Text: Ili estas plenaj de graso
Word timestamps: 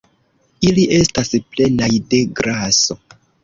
Ili 0.69 0.85
estas 1.01 1.31
plenaj 1.51 1.93
de 2.15 2.25
graso 2.41 3.03